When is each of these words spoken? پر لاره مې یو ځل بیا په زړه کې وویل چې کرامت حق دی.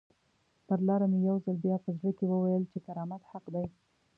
پر 0.67 0.79
لاره 0.87 1.05
مې 1.11 1.19
یو 1.27 1.37
ځل 1.45 1.57
بیا 1.65 1.77
په 1.85 1.89
زړه 1.97 2.11
کې 2.17 2.25
وویل 2.27 2.63
چې 2.71 2.77
کرامت 2.85 3.21
حق 3.31 3.45
دی. 3.55 3.65